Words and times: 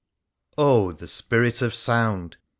Oh! 0.57 0.93
the 0.93 1.05
Spirit 1.07 1.61
of 1.61 1.75
Sound 1.75 2.37